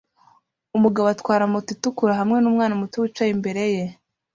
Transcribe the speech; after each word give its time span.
Umugabo 0.77 1.07
atwara 1.09 1.43
moto 1.53 1.69
itukura 1.75 2.13
hamwe 2.19 2.37
numwana 2.39 2.73
muto 2.81 2.95
wicaye 2.97 3.31
imbere 3.35 3.61
ye 3.75 3.85